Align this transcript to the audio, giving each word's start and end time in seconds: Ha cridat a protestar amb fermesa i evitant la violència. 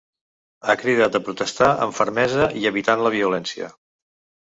Ha 0.65 0.75
cridat 0.83 1.19
a 1.19 1.21
protestar 1.27 1.69
amb 1.85 1.99
fermesa 2.01 2.51
i 2.63 2.67
evitant 2.73 3.07
la 3.09 3.17
violència. 3.21 3.73